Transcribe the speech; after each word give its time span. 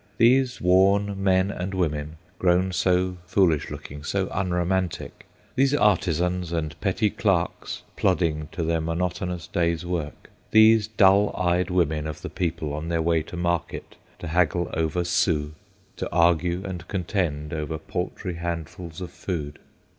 These 0.17 0.59
worn 0.59 1.23
men 1.23 1.51
and 1.51 1.75
women, 1.75 2.17
grown 2.39 2.71
so 2.71 3.17
foolish 3.27 3.69
looking, 3.69 4.03
so 4.03 4.29
unromantic; 4.33 5.27
these 5.55 5.75
artisans 5.75 6.51
and 6.51 6.75
petty 6.81 7.11
clerks 7.11 7.83
plodding 7.95 8.47
to 8.53 8.63
their 8.63 8.81
monotonous 8.81 9.45
day's 9.45 9.85
work; 9.85 10.31
these 10.49 10.87
dull 10.87 11.35
eyed 11.37 11.69
women 11.69 12.07
of 12.07 12.23
the 12.23 12.31
people 12.31 12.73
on 12.73 12.89
their 12.89 12.99
way 12.99 13.21
to 13.21 13.37
market 13.37 13.95
to 14.17 14.27
haggle 14.29 14.71
over 14.73 15.03
sous, 15.03 15.51
to 15.97 16.11
argue 16.11 16.63
and 16.65 16.87
contend 16.87 17.53
over 17.53 17.77
paltry 17.77 18.33
handfuls 18.37 19.01
of 19.01 19.11
food. 19.11 19.59